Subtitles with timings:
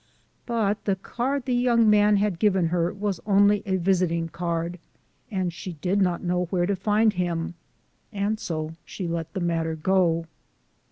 [0.47, 4.79] But the card the young man had given her was only a visiting card,
[5.29, 7.53] and she did not know where to find him,
[8.11, 10.25] and so she let the matter go.